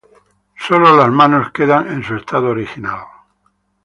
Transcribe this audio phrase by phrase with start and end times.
[0.57, 3.01] Sólo las manos quedan en su estado original.